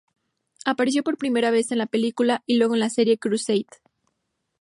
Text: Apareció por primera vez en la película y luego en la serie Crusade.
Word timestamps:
Apareció 0.65 1.03
por 1.03 1.19
primera 1.19 1.51
vez 1.51 1.71
en 1.71 1.77
la 1.77 1.85
película 1.85 2.41
y 2.47 2.57
luego 2.57 2.73
en 2.73 2.79
la 2.79 2.89
serie 2.89 3.19
Crusade. 3.19 3.67